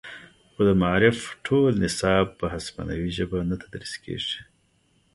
[0.53, 4.37] خو د معارف ټول نصاب په هسپانوي ژبه نه تدریس کیږي